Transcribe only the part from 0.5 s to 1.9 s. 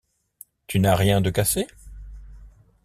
Tu n’as rien de cassé?